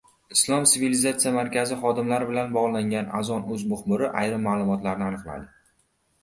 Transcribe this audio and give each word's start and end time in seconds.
Islom 0.35 0.63
sivilizatsiyasi 0.69 1.33
markazi 1.35 1.77
xodimlari 1.83 2.29
bilan 2.29 2.55
bog‘langan 2.55 3.13
Azon.uz 3.19 3.67
muxbiri 3.75 4.11
ayrim 4.23 4.49
ma’lumotlarni 4.49 5.07
aniqladi. 5.11 5.47